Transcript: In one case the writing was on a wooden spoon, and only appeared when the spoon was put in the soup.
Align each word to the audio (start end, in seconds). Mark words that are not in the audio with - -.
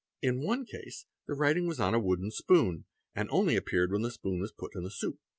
In 0.23 0.41
one 0.41 0.65
case 0.65 1.05
the 1.27 1.35
writing 1.35 1.67
was 1.67 1.79
on 1.79 1.93
a 1.93 1.99
wooden 1.99 2.31
spoon, 2.31 2.85
and 3.13 3.29
only 3.29 3.55
appeared 3.55 3.91
when 3.91 4.01
the 4.01 4.09
spoon 4.09 4.39
was 4.41 4.51
put 4.51 4.75
in 4.75 4.81
the 4.81 4.89
soup. 4.89 5.19